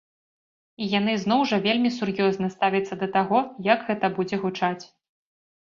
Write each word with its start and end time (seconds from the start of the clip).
І 0.85 0.87
яны 0.99 1.13
зноў 1.23 1.43
жа 1.51 1.59
вельмі 1.67 1.91
сур'ёзна 1.99 2.47
ставяцца 2.55 2.93
да 3.05 3.11
таго, 3.19 3.43
як 3.71 3.79
гэта 3.91 4.13
будзе 4.17 4.43
гучаць. 4.49 4.83